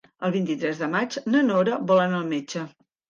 El 0.27 0.31
vint-i-tres 0.35 0.79
de 0.83 0.89
maig 0.95 1.19
na 1.35 1.43
Nora 1.51 1.77
vol 1.93 2.03
anar 2.07 2.19
al 2.23 2.27
metge. 2.33 2.65